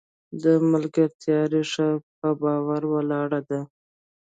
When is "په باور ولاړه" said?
2.19-3.39